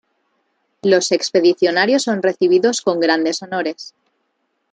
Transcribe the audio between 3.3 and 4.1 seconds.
honores.